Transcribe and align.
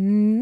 Hmm. 0.00 0.40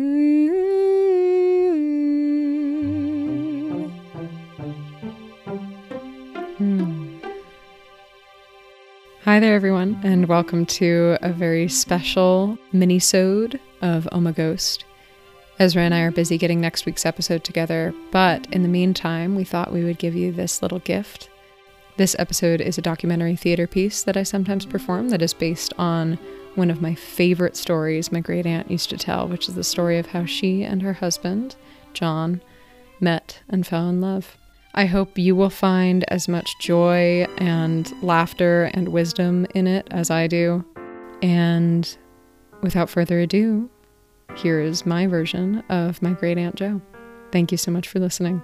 Hi 9.24 9.40
there, 9.40 9.56
everyone, 9.56 9.98
and 10.04 10.28
welcome 10.28 10.64
to 10.66 11.18
a 11.22 11.32
very 11.32 11.66
special 11.66 12.56
mini-sode 12.72 13.58
of 13.82 14.06
Oh 14.12 14.20
My 14.20 14.30
Ghost. 14.30 14.84
Ezra 15.58 15.82
and 15.82 15.92
I 15.92 16.02
are 16.02 16.12
busy 16.12 16.38
getting 16.38 16.60
next 16.60 16.86
week's 16.86 17.04
episode 17.04 17.42
together, 17.42 17.92
but 18.12 18.46
in 18.52 18.62
the 18.62 18.68
meantime, 18.68 19.34
we 19.34 19.42
thought 19.42 19.72
we 19.72 19.82
would 19.82 19.98
give 19.98 20.14
you 20.14 20.30
this 20.30 20.62
little 20.62 20.78
gift. 20.78 21.30
This 21.96 22.14
episode 22.16 22.60
is 22.60 22.78
a 22.78 22.82
documentary 22.82 23.34
theater 23.34 23.66
piece 23.66 24.04
that 24.04 24.16
I 24.16 24.22
sometimes 24.22 24.66
perform 24.66 25.08
that 25.08 25.20
is 25.20 25.34
based 25.34 25.74
on 25.78 26.16
one 26.58 26.70
of 26.70 26.82
my 26.82 26.94
favorite 26.94 27.56
stories 27.56 28.12
my 28.12 28.20
great 28.20 28.44
aunt 28.44 28.70
used 28.70 28.90
to 28.90 28.96
tell, 28.96 29.28
which 29.28 29.48
is 29.48 29.54
the 29.54 29.64
story 29.64 29.98
of 29.98 30.06
how 30.06 30.26
she 30.26 30.64
and 30.64 30.82
her 30.82 30.94
husband, 30.94 31.56
John, 31.94 32.42
met 33.00 33.40
and 33.48 33.66
fell 33.66 33.88
in 33.88 34.00
love. 34.00 34.36
I 34.74 34.86
hope 34.86 35.16
you 35.16 35.34
will 35.34 35.50
find 35.50 36.04
as 36.08 36.28
much 36.28 36.58
joy 36.60 37.26
and 37.38 37.90
laughter 38.02 38.70
and 38.74 38.88
wisdom 38.88 39.46
in 39.54 39.66
it 39.66 39.86
as 39.90 40.10
I 40.10 40.26
do. 40.26 40.64
And 41.22 41.96
without 42.60 42.90
further 42.90 43.20
ado, 43.20 43.70
here 44.36 44.60
is 44.60 44.84
my 44.84 45.06
version 45.06 45.62
of 45.68 46.02
my 46.02 46.12
great 46.12 46.38
Aunt 46.38 46.56
Jo. 46.56 46.80
Thank 47.32 47.50
you 47.50 47.58
so 47.58 47.70
much 47.70 47.88
for 47.88 47.98
listening. 47.98 48.42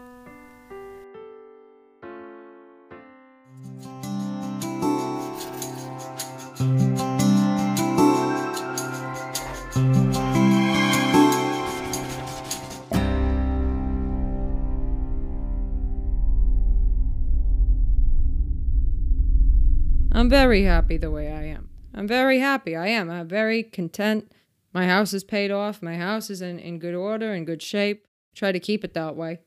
I'm 20.14 20.28
very 20.28 20.62
happy 20.62 20.96
the 20.96 21.10
way 21.10 21.32
I 21.32 21.42
am. 21.46 21.70
I'm 21.92 22.06
very 22.06 22.38
happy. 22.38 22.76
I 22.76 22.86
am. 22.86 23.10
I'm 23.10 23.26
very 23.26 23.64
content. 23.64 24.30
My 24.72 24.86
house 24.86 25.12
is 25.12 25.24
paid 25.24 25.50
off. 25.50 25.82
My 25.82 25.96
house 25.96 26.30
is 26.30 26.40
in, 26.40 26.60
in 26.60 26.78
good 26.78 26.94
order, 26.94 27.34
in 27.34 27.44
good 27.44 27.60
shape. 27.60 28.06
Try 28.32 28.52
to 28.52 28.60
keep 28.60 28.84
it 28.84 28.94
that 28.94 29.16
way. 29.16 29.40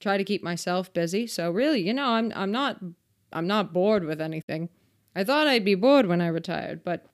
Try 0.00 0.18
to 0.18 0.24
keep 0.24 0.42
myself 0.42 0.92
busy. 0.92 1.28
So 1.28 1.52
really, 1.52 1.86
you 1.86 1.94
know, 1.94 2.08
I'm 2.08 2.32
I'm 2.34 2.50
not 2.50 2.80
I'm 3.32 3.46
not 3.46 3.72
bored 3.72 4.04
with 4.04 4.20
anything. 4.20 4.70
I 5.14 5.22
thought 5.22 5.46
I'd 5.46 5.64
be 5.64 5.76
bored 5.76 6.06
when 6.06 6.20
I 6.20 6.26
retired, 6.26 6.82
but 6.84 7.06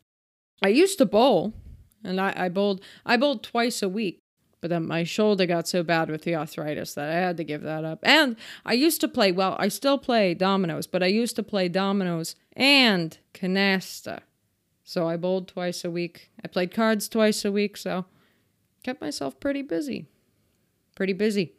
I 0.62 0.68
used 0.68 0.96
to 0.98 1.06
bowl. 1.06 1.52
And 2.02 2.18
I, 2.18 2.32
I 2.34 2.48
bowled 2.48 2.82
I 3.04 3.18
bowled 3.18 3.42
twice 3.42 3.82
a 3.82 3.88
week. 3.88 4.20
But 4.64 4.70
then 4.70 4.86
my 4.86 5.04
shoulder 5.04 5.44
got 5.44 5.68
so 5.68 5.82
bad 5.82 6.08
with 6.08 6.22
the 6.22 6.36
arthritis 6.36 6.94
that 6.94 7.10
I 7.10 7.16
had 7.16 7.36
to 7.36 7.44
give 7.44 7.60
that 7.60 7.84
up. 7.84 7.98
And 8.02 8.34
I 8.64 8.72
used 8.72 8.98
to 9.02 9.08
play, 9.08 9.30
well, 9.30 9.56
I 9.58 9.68
still 9.68 9.98
play 9.98 10.32
dominoes, 10.32 10.86
but 10.86 11.02
I 11.02 11.08
used 11.08 11.36
to 11.36 11.42
play 11.42 11.68
dominoes 11.68 12.34
and 12.56 13.16
canasta. 13.32 14.20
So 14.84 15.08
I 15.08 15.16
bowled 15.16 15.48
twice 15.48 15.84
a 15.84 15.90
week. 15.90 16.30
I 16.44 16.48
played 16.48 16.72
cards 16.72 17.08
twice 17.08 17.44
a 17.44 17.52
week, 17.52 17.76
so 17.76 18.04
kept 18.82 19.00
myself 19.00 19.40
pretty 19.40 19.62
busy. 19.62 20.06
Pretty 20.94 21.14
busy. 21.14 21.54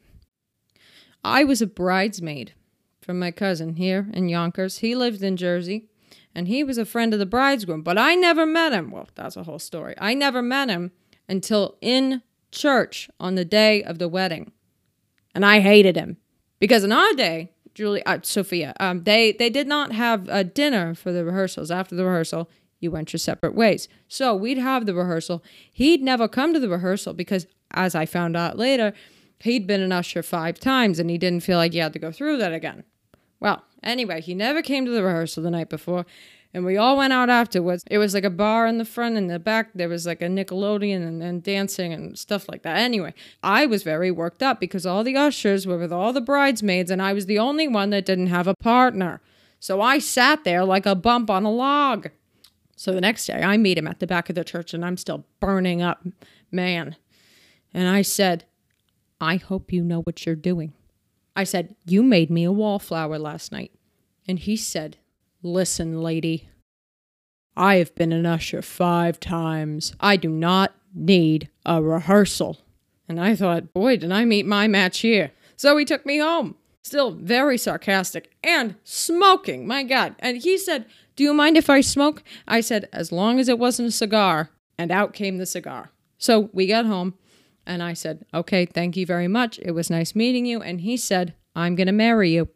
I 1.24 1.44
was 1.44 1.62
a 1.62 1.68
bridesmaid 1.68 2.54
from 3.02 3.20
my 3.20 3.32
cousin 3.32 3.76
here 3.76 4.08
in 4.14 4.30
Yonkers. 4.30 4.80
He 4.80 4.96
lived 4.96 5.24
in 5.24 5.38
Jersey, 5.38 5.90
and 6.36 6.48
he 6.48 6.64
was 6.64 6.78
a 6.78 6.86
friend 6.86 7.14
of 7.14 7.20
the 7.20 7.26
bridegroom, 7.26 7.82
but 7.82 7.98
I 7.98 8.16
never 8.16 8.46
met 8.46 8.74
him. 8.74 8.92
Well, 8.92 9.10
that's 9.16 9.36
a 9.36 9.44
whole 9.44 9.60
story. 9.60 9.96
I 9.98 10.14
never 10.14 10.42
met 10.42 10.70
him 10.70 10.92
until 11.28 11.78
in 11.82 12.22
church 12.52 13.10
on 13.20 13.36
the 13.36 13.46
day 13.46 13.84
of 13.84 14.00
the 14.00 14.08
wedding. 14.08 14.52
And 15.34 15.46
I 15.46 15.60
hated 15.60 15.96
him 15.96 16.18
because 16.60 16.84
in 16.84 16.92
our 16.92 17.14
day, 17.14 17.52
Julie, 17.76 18.04
uh, 18.06 18.20
Sophia, 18.24 18.74
um, 18.80 19.04
they, 19.04 19.34
they 19.34 19.50
did 19.50 19.68
not 19.68 19.92
have 19.92 20.28
a 20.30 20.44
dinner 20.44 20.96
for 20.96 21.12
the 21.12 21.26
rehearsals. 21.26 21.70
After 21.70 21.94
the 21.94 22.06
rehearsal, 22.06 22.50
you 22.80 22.90
went 22.90 23.14
your 23.14 23.20
separate 23.20 23.54
ways. 23.54 23.88
So 24.08 24.34
we'd 24.34 24.58
have 24.58 24.86
the 24.86 24.96
rehearsal. 24.96 25.44
He'd 25.72 26.02
never 26.02 26.28
come 26.28 26.54
to 26.54 26.60
the 26.60 26.70
rehearsal 26.70 27.14
because, 27.14 27.46
as 27.72 27.94
I 27.94 28.06
found 28.06 28.38
out 28.38 28.58
later, 28.58 28.94
he'd 29.42 29.68
been 29.68 29.82
an 29.82 29.92
usher 29.92 30.24
five 30.24 30.58
times 30.60 31.00
and 31.00 31.10
he 31.10 31.18
didn't 31.18 31.44
feel 31.44 31.58
like 31.58 31.74
he 31.74 31.80
had 31.80 31.94
to 31.94 32.00
go 32.00 32.12
through 32.12 32.38
that 32.38 32.54
again. 32.54 32.86
Well, 33.40 33.64
anyway, 33.84 34.22
he 34.22 34.34
never 34.34 34.62
came 34.62 34.86
to 34.86 34.92
the 34.92 35.04
rehearsal 35.04 35.44
the 35.44 35.52
night 35.52 35.70
before 35.70 36.06
and 36.56 36.64
we 36.64 36.78
all 36.78 36.96
went 36.96 37.12
out 37.12 37.30
afterwards. 37.30 37.84
It 37.92 37.98
was 37.98 38.14
like 38.14 38.24
a 38.24 38.30
bar 38.30 38.66
in 38.66 38.78
the 38.78 38.86
front 38.86 39.18
and 39.18 39.30
the 39.30 39.40
back. 39.40 39.72
There 39.76 39.90
was 39.90 40.06
like 40.06 40.22
a 40.22 40.28
Nickelodeon 40.28 41.06
and, 41.06 41.22
and 41.22 41.44
dancing 41.44 41.92
and 41.92 42.18
stuff 42.18 42.48
like 42.48 42.62
that. 42.62 42.78
Anyway, 42.78 43.14
I 43.44 43.66
was 43.66 43.84
very 43.84 44.10
worked 44.10 44.42
up 44.42 44.62
because 44.62 44.86
all 44.86 45.04
the 45.04 45.18
ushers 45.18 45.68
were 45.68 45.78
with 45.78 45.92
all 45.92 46.14
the 46.14 46.22
bridesmaids, 46.22 46.90
and 46.90 47.02
I 47.02 47.12
was 47.12 47.26
the 47.26 47.38
only 47.38 47.68
one 47.68 47.90
that 47.90 48.06
didn't 48.06 48.28
have 48.28 48.48
a 48.48 48.56
partner. 48.56 49.20
So 49.60 49.82
I 49.82 50.00
sat 50.00 50.46
there 50.46 50.64
like 50.64 50.86
a 50.86 50.96
bump 50.96 51.30
on 51.30 51.44
a 51.44 51.52
log. 51.52 52.08
So 52.78 52.94
the 52.94 53.02
next 53.02 53.26
day, 53.26 53.44
I 53.44 53.58
meet 53.58 53.78
him 53.78 53.88
at 53.88 54.00
the 54.00 54.08
back 54.08 54.30
of 54.30 54.36
the 54.36 54.46
church, 54.46 54.74
and 54.74 54.86
I'm 54.86 54.96
still 54.96 55.26
burning 55.42 55.82
up, 55.82 56.08
man. 56.54 56.96
And 57.74 57.90
I 57.90 58.02
said, 58.02 58.46
I 59.20 59.36
hope 59.36 59.74
you 59.74 59.84
know 59.84 60.00
what 60.04 60.26
you're 60.26 60.36
doing. 60.36 60.72
I 61.36 61.44
said, 61.44 61.76
You 61.86 62.02
made 62.02 62.30
me 62.30 62.46
a 62.46 62.52
wallflower 62.54 63.20
last 63.20 63.52
night. 63.52 63.74
And 64.26 64.40
he 64.40 64.56
said, 64.56 64.96
Listen, 65.46 66.02
lady. 66.02 66.50
I 67.56 67.76
have 67.76 67.94
been 67.94 68.12
an 68.12 68.26
usher 68.26 68.64
five 68.64 69.20
times. 69.20 69.94
I 70.00 70.18
do 70.18 70.28
not 70.28 70.74
need 70.92 71.52
a 71.64 71.84
rehearsal. 71.84 72.58
And 73.08 73.22
I 73.22 73.36
thought, 73.36 73.72
boy, 73.72 73.98
did 73.98 74.12
I 74.12 74.26
meet 74.26 74.48
my 74.48 74.68
match 74.68 75.02
here. 75.02 75.34
So 75.56 75.78
he 75.78 75.86
took 75.86 76.04
me 76.04 76.18
home. 76.18 76.56
Still 76.84 77.12
very 77.12 77.60
sarcastic 77.60 78.32
and 78.44 78.74
smoking. 78.84 79.68
My 79.68 79.84
God. 79.84 80.16
And 80.18 80.38
he 80.38 80.58
said, 80.58 80.88
Do 81.16 81.24
you 81.24 81.32
mind 81.32 81.58
if 81.58 81.70
I 81.70 81.82
smoke? 81.82 82.24
I 82.48 82.60
said, 82.60 82.90
As 82.92 83.12
long 83.12 83.40
as 83.40 83.48
it 83.48 83.60
wasn't 83.60 83.90
a 83.90 83.92
cigar. 83.92 84.50
And 84.80 84.92
out 84.92 85.14
came 85.14 85.38
the 85.38 85.46
cigar. 85.46 85.92
So 86.18 86.50
we 86.54 86.66
got 86.66 86.88
home 86.88 87.14
and 87.68 87.84
I 87.84 87.94
said, 87.94 88.26
Okay, 88.34 88.66
thank 88.66 88.98
you 88.98 89.06
very 89.06 89.28
much. 89.28 89.60
It 89.60 89.72
was 89.72 89.92
nice 89.92 90.16
meeting 90.16 90.48
you. 90.48 90.64
And 90.64 90.82
he 90.82 90.98
said, 90.98 91.36
I'm 91.56 91.76
going 91.76 91.86
to 91.86 91.94
marry 91.94 92.32
you. 92.32 92.50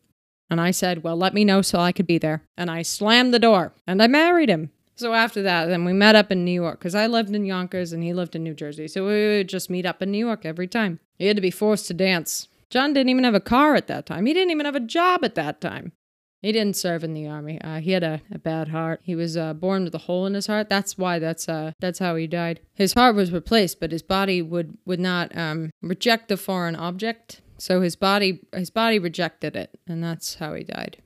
And 0.50 0.60
I 0.60 0.72
said, 0.72 1.04
Well, 1.04 1.16
let 1.16 1.34
me 1.34 1.46
know 1.46 1.62
so 1.62 1.80
I 1.80 1.92
could 1.92 2.08
be 2.08 2.18
there. 2.18 2.44
And 2.58 2.70
I 2.72 2.82
slammed 2.82 3.34
the 3.34 3.40
door 3.40 3.74
and 3.86 4.02
I 4.02 4.08
married 4.08 4.50
him. 4.50 4.72
So 4.96 5.14
after 5.14 5.42
that, 5.44 5.66
then 5.68 5.86
we 5.86 5.94
met 5.94 6.16
up 6.16 6.30
in 6.30 6.44
New 6.44 6.52
York 6.52 6.80
because 6.80 6.96
I 6.96 7.08
lived 7.08 7.34
in 7.34 7.46
Yonkers 7.46 7.94
and 7.94 8.04
he 8.04 8.14
lived 8.14 8.36
in 8.36 8.44
New 8.44 8.54
Jersey. 8.54 8.88
So 8.88 9.06
we 9.06 9.38
would 9.38 9.48
just 9.48 9.70
meet 9.70 9.86
up 9.86 10.02
in 10.02 10.12
New 10.12 10.18
York 10.18 10.46
every 10.46 10.68
time. 10.68 11.00
He 11.18 11.28
had 11.28 11.38
to 11.38 11.42
be 11.42 11.52
forced 11.52 11.88
to 11.88 11.94
dance. 11.94 12.50
John 12.70 12.94
didn't 12.94 13.10
even 13.10 13.24
have 13.24 13.34
a 13.34 13.40
car 13.40 13.76
at 13.76 13.88
that 13.88 14.06
time. 14.06 14.26
He 14.26 14.34
didn't 14.34 14.52
even 14.52 14.66
have 14.66 14.76
a 14.76 14.82
job 14.82 15.24
at 15.24 15.36
that 15.36 15.62
time. 15.62 15.94
He 16.42 16.52
didn't 16.52 16.76
serve 16.76 17.04
in 17.04 17.14
the 17.14 17.28
army. 17.28 17.60
Uh, 17.62 17.80
he 17.80 17.92
had 17.92 18.04
a, 18.04 18.22
a, 18.32 18.40
bad 18.40 18.70
heart. 18.70 19.02
He 19.04 19.16
was 19.16 19.36
uh, 19.36 19.54
born 19.54 19.84
with 19.84 19.94
a 19.96 20.00
hole 20.00 20.26
in 20.26 20.34
his 20.34 20.48
heart. 20.48 20.70
That's 20.70 20.98
why. 20.98 21.20
That's 21.20 21.50
uh, 21.50 21.74
that's 21.80 22.00
how 22.00 22.16
he 22.16 22.28
died. 22.28 22.62
His 22.74 22.94
heart 22.94 23.16
was 23.16 23.34
replaced, 23.34 23.82
but 23.82 23.92
his 23.92 24.02
body 24.02 24.42
would 24.42 24.78
would 24.86 25.02
not 25.02 25.36
um, 25.38 25.72
reject 25.82 26.30
the 26.30 26.38
foreign 26.38 26.78
object. 26.78 27.42
So 27.60 27.82
his 27.82 27.96
body 27.96 28.40
his 28.54 28.70
body 28.70 29.00
rejected 29.00 29.56
it, 29.56 29.78
and 29.86 30.04
that's 30.04 30.36
how 30.36 30.54
he 30.54 30.64
died. 30.64 31.02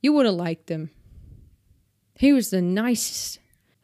You 0.00 0.12
would 0.12 0.24
have 0.24 0.36
liked 0.36 0.70
him. 0.70 0.90
He 2.14 2.32
was 2.32 2.50
the 2.50 2.62
nicest. 2.62 3.40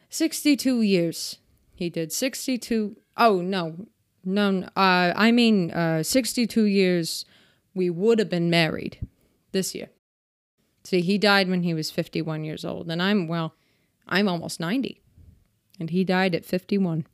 62 0.08 0.82
years 0.82 1.38
he 1.74 1.90
did. 1.90 2.12
62 2.12 2.96
Oh 3.16 3.40
no. 3.40 3.86
No, 4.24 4.62
uh, 4.76 5.12
I 5.14 5.30
mean 5.30 5.70
uh, 5.72 6.02
62 6.02 6.64
years 6.64 7.24
we 7.74 7.90
would 7.90 8.18
have 8.18 8.30
been 8.30 8.50
married 8.50 9.06
this 9.52 9.74
year. 9.74 9.90
See, 10.84 11.00
he 11.00 11.18
died 11.18 11.48
when 11.48 11.64
he 11.64 11.74
was 11.74 11.90
51 11.90 12.44
years 12.44 12.64
old, 12.64 12.88
and 12.88 13.02
I'm 13.02 13.26
well, 13.26 13.54
I'm 14.06 14.28
almost 14.28 14.60
90. 14.60 15.02
And 15.80 15.90
he 15.90 16.04
died 16.04 16.34
at 16.34 16.46
51. 16.46 17.06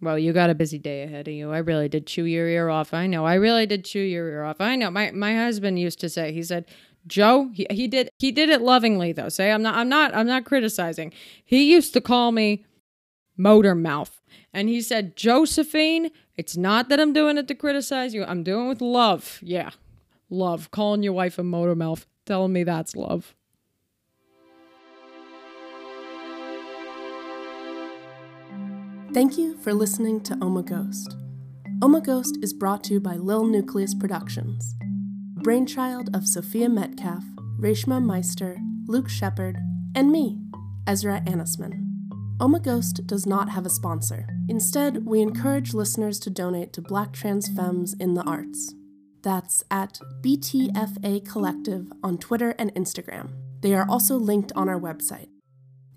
Well, 0.00 0.18
you 0.18 0.32
got 0.32 0.50
a 0.50 0.54
busy 0.54 0.78
day 0.78 1.02
ahead 1.02 1.26
of 1.26 1.34
you. 1.34 1.50
I 1.50 1.58
really 1.58 1.88
did 1.88 2.06
chew 2.06 2.24
your 2.24 2.46
ear 2.46 2.68
off. 2.68 2.94
I 2.94 3.06
know. 3.06 3.24
I 3.24 3.34
really 3.34 3.66
did 3.66 3.84
chew 3.84 4.00
your 4.00 4.28
ear 4.28 4.44
off. 4.44 4.60
I 4.60 4.76
know. 4.76 4.90
My 4.90 5.10
my 5.10 5.34
husband 5.34 5.78
used 5.78 6.00
to 6.00 6.08
say. 6.08 6.32
He 6.32 6.42
said, 6.42 6.66
"Jo, 7.06 7.50
he, 7.52 7.66
he 7.70 7.88
did 7.88 8.10
he 8.18 8.30
did 8.30 8.48
it 8.48 8.62
lovingly 8.62 9.12
though. 9.12 9.28
Say, 9.28 9.50
I'm 9.50 9.62
not 9.62 9.74
I'm 9.74 9.88
not 9.88 10.14
I'm 10.14 10.26
not 10.26 10.44
criticizing. 10.44 11.12
He 11.44 11.72
used 11.72 11.92
to 11.94 12.00
call 12.00 12.32
me 12.32 12.64
motor 13.36 13.74
mouth. 13.74 14.20
And 14.52 14.68
he 14.68 14.80
said, 14.80 15.16
"Josephine, 15.16 16.10
it's 16.36 16.56
not 16.56 16.88
that 16.88 17.00
I'm 17.00 17.12
doing 17.12 17.36
it 17.36 17.48
to 17.48 17.54
criticize 17.54 18.14
you. 18.14 18.24
I'm 18.24 18.42
doing 18.42 18.66
it 18.66 18.68
with 18.68 18.80
love. 18.80 19.40
Yeah. 19.42 19.70
Love. 20.30 20.70
Calling 20.70 21.02
your 21.02 21.12
wife 21.12 21.38
a 21.38 21.42
motor 21.42 21.74
mouth. 21.74 22.06
Telling 22.24 22.52
me 22.52 22.62
that's 22.62 22.94
love." 22.94 23.34
Thank 29.18 29.36
you 29.36 29.56
for 29.56 29.74
listening 29.74 30.20
to 30.20 30.38
Oma 30.40 30.62
Ghost. 30.62 31.16
Oma 31.82 32.00
Ghost 32.00 32.38
is 32.40 32.52
brought 32.52 32.84
to 32.84 32.94
you 32.94 33.00
by 33.00 33.16
Lil 33.16 33.46
Nucleus 33.46 33.92
Productions, 33.92 34.76
brainchild 35.42 36.08
of 36.14 36.28
Sophia 36.28 36.68
Metcalf, 36.68 37.24
Reshma 37.58 38.00
Meister, 38.00 38.56
Luke 38.86 39.08
Shepherd, 39.08 39.58
and 39.96 40.12
me, 40.12 40.38
Ezra 40.86 41.20
Anisman. 41.26 41.84
Omaghost 42.38 43.08
does 43.08 43.26
not 43.26 43.48
have 43.48 43.66
a 43.66 43.70
sponsor. 43.70 44.24
Instead, 44.48 45.04
we 45.04 45.20
encourage 45.20 45.74
listeners 45.74 46.20
to 46.20 46.30
donate 46.30 46.72
to 46.74 46.80
Black 46.80 47.12
trans 47.12 47.48
femmes 47.48 47.94
in 47.94 48.14
the 48.14 48.22
arts. 48.22 48.72
That's 49.24 49.64
at 49.68 49.98
BTFA 50.22 51.28
Collective 51.28 51.90
on 52.04 52.18
Twitter 52.18 52.54
and 52.56 52.72
Instagram. 52.76 53.32
They 53.62 53.74
are 53.74 53.90
also 53.90 54.16
linked 54.16 54.52
on 54.54 54.68
our 54.68 54.78
website. 54.78 55.30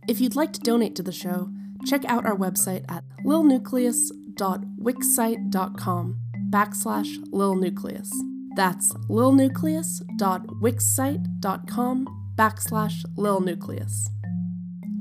If 0.08 0.20
you'd 0.20 0.36
like 0.36 0.54
to 0.54 0.60
donate 0.60 0.96
to 0.96 1.04
the 1.04 1.12
show, 1.12 1.52
check 1.86 2.04
out 2.06 2.26
our 2.26 2.36
website 2.36 2.84
at 2.90 3.04
lilnucleus.wixsite.com 3.26 6.18
backslash 6.50 7.18
lilnucleus. 7.32 8.10
That's 8.56 8.92
lilnucleus.wixsite.com 9.10 12.08
backslash 12.36 13.06
lilnucleus. 13.18 14.08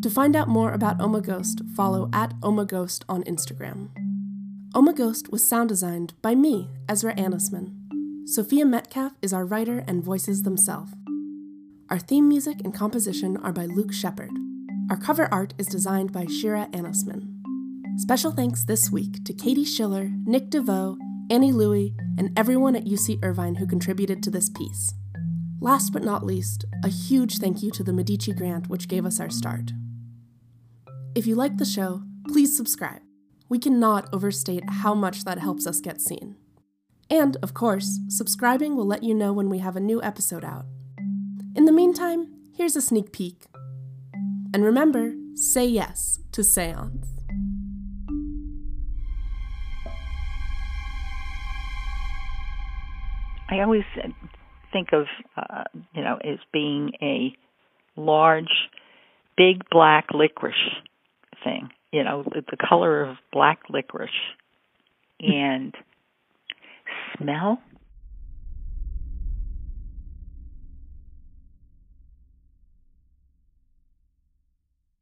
To 0.03 0.11
find 0.11 0.35
out 0.35 0.49
more 0.49 0.73
about 0.73 0.99
Omaghost, 0.99 1.61
follow 1.77 2.09
at 2.13 2.33
Omaghost 2.41 3.05
on 3.09 3.23
Instagram. 3.25 3.89
Omaghost 4.75 5.31
was 5.31 5.47
sound 5.47 5.69
designed 5.69 6.15
by 6.23 6.35
me, 6.35 6.71
Ezra 6.89 7.15
Anisman. 7.17 7.75
Sophia 8.27 8.65
Metcalf 8.65 9.13
is 9.21 9.33
our 9.33 9.45
writer 9.45 9.85
and 9.87 10.05
voices 10.05 10.43
themselves. 10.43 10.93
Our 11.91 11.99
theme 11.99 12.29
music 12.29 12.61
and 12.65 12.73
composition 12.73 13.37
are 13.39 13.53
by 13.53 13.67
Luke 13.67 13.93
Shepherd. 13.93 14.31
Our 14.91 14.97
cover 14.97 15.29
art 15.31 15.55
is 15.57 15.69
designed 15.69 16.13
by 16.13 16.27
Shira 16.27 16.67
Anisman. 16.73 17.29
Special 17.97 18.33
thanks 18.33 18.65
this 18.65 18.91
week 18.91 19.23
to 19.23 19.33
Katie 19.33 19.65
Schiller, 19.65 20.11
Nick 20.25 20.51
DeVoe, 20.51 20.99
Annie 21.31 21.53
Louie, 21.53 21.95
and 22.19 22.37
everyone 22.37 22.75
at 22.75 22.87
UC 22.87 23.21
Irvine 23.23 23.55
who 23.55 23.69
contributed 23.69 24.21
to 24.25 24.33
this 24.33 24.51
piece. 24.51 24.93
Last 25.61 25.93
but 25.93 26.03
not 26.03 26.27
least, 26.27 26.65
a 26.83 26.89
huge 26.89 27.39
thank 27.39 27.63
you 27.63 27.71
to 27.71 27.85
the 27.85 27.93
Medici 27.93 28.33
Grant, 28.33 28.69
which 28.69 28.89
gave 28.89 29.07
us 29.07 29.21
our 29.21 29.31
start. 29.31 29.71
If 31.15 31.25
you 31.25 31.37
like 31.37 31.59
the 31.59 31.65
show, 31.65 32.03
please 32.27 32.57
subscribe. 32.57 33.03
We 33.49 33.61
cannot 33.61 34.13
overstate 34.13 34.65
how 34.69 34.95
much 34.95 35.23
that 35.23 35.39
helps 35.39 35.69
us 35.69 35.81
get 35.81 36.01
seen. 36.01 36.35
And, 37.09 37.37
of 37.45 37.55
course, 37.55 38.01
subscribing 38.09 38.75
will 38.75 38.87
let 38.87 39.05
you 39.05 39.15
know 39.15 39.33
when 39.33 39.51
we 39.51 39.59
have 39.59 39.77
a 39.77 39.81
new 39.81 40.03
episode 40.03 40.45
out. 40.45 40.65
In 41.55 41.65
the 41.67 41.73
meantime, 41.73 42.27
here's 42.57 42.75
a 42.75 42.83
sneak 42.83 43.13
peek. 43.13 43.45
And 44.53 44.65
remember, 44.65 45.15
say 45.35 45.67
yes 45.67 46.19
to 46.33 46.43
seance. 46.43 47.07
I 53.49 53.61
always 53.61 53.85
think 54.73 54.93
of, 54.93 55.07
uh, 55.37 55.65
you 55.95 56.03
know, 56.03 56.17
as 56.17 56.39
being 56.53 56.93
a 57.03 57.33
large, 57.97 58.69
big 59.37 59.69
black 59.71 60.09
licorice 60.13 60.55
thing, 61.45 61.71
you 61.93 62.05
know, 62.05 62.23
the, 62.25 62.43
the 62.51 62.57
color 62.57 63.03
of 63.03 63.17
black 63.33 63.61
licorice 63.69 64.11
and 65.21 65.75
smell 67.19 67.61